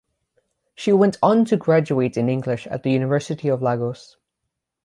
She 0.73 0.91
went 0.91 1.17
on 1.21 1.45
to 1.45 1.57
graduate 1.57 2.17
in 2.17 2.27
English 2.27 2.65
at 2.65 2.81
the 2.81 2.89
University 2.89 3.49
of 3.49 3.61
Lagos. 3.61 4.17